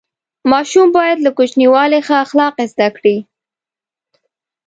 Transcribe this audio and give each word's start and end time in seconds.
ماشوم 0.51 0.87
باید 0.97 1.17
له 1.25 1.31
کوچنیوالي 1.37 1.99
ښه 2.07 2.15
اخلاق 2.25 2.55
زده 2.71 2.87
کړي. 2.97 3.17